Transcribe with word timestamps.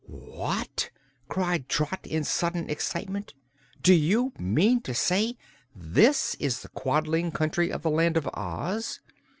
"What!" 0.07 0.89
cried 1.29 1.69
Trot, 1.69 2.07
in 2.07 2.23
sudden 2.23 2.71
excitement. 2.71 3.35
"Do 3.83 3.93
you 3.93 4.33
mean 4.39 4.81
to 4.81 4.95
say 4.95 5.37
this 5.75 6.33
is 6.39 6.61
the 6.63 6.69
Quadling 6.69 7.31
Country 7.33 7.71
of 7.71 7.83
the 7.83 7.91
Land 7.91 8.17
of 8.17 8.27
Oz?" 8.33 8.99